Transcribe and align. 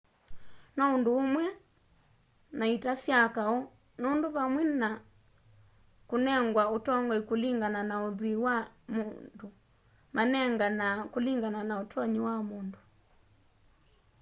no 0.75 0.83
ũndũ 0.95 1.11
ũmwe 1.21 1.45
na 2.57 2.65
ita 2.75 2.93
sya 3.03 3.19
kaũ 3.35 3.57
nũndũ 4.01 4.27
vandũ 4.35 4.63
va 4.81 4.89
kũnengwa 6.09 6.63
ũtongoĩ 6.75 7.19
kũlĩngana 7.29 7.81
na 7.89 7.95
ũthwĩĩ 8.07 8.35
wa 8.45 8.55
mũndũ 8.95 9.47
manenganaa 10.15 10.97
kũlĩngana 11.13 11.61
na 11.69 11.73
ũtonyĩ 11.83 12.19
wa 12.27 12.35
mũndũ 12.49 12.79